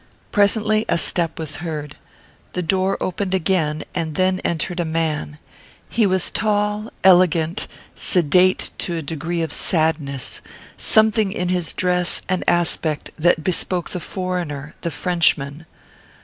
Presently 0.31 0.83
a 0.89 0.97
step 0.97 1.37
was 1.37 1.57
heard. 1.57 1.95
The 2.53 2.63
door 2.63 2.97
opened 2.99 3.35
again, 3.35 3.83
and 3.93 4.15
then 4.15 4.39
entered 4.39 4.79
a 4.79 4.83
man. 4.83 5.37
He 5.89 6.07
was 6.07 6.31
tall, 6.31 6.89
elegant, 7.03 7.67
sedate 7.93 8.71
to 8.79 8.97
a 8.97 9.03
degree 9.03 9.43
of 9.43 9.53
sadness; 9.53 10.41
something 10.75 11.31
in 11.31 11.49
his 11.49 11.71
dress 11.71 12.23
and 12.27 12.43
aspect 12.47 13.11
that 13.19 13.43
bespoke 13.43 13.91
the 13.91 13.99
foreigner, 13.99 14.73
the 14.81 14.89
Frenchman. 14.89 15.67